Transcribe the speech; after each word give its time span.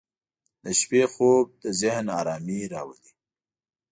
•د 0.63 0.65
شپې 0.79 1.03
خوب 1.13 1.45
د 1.63 1.65
ذهن 1.81 2.05
آرامي 2.19 2.61
راولي. 2.73 3.11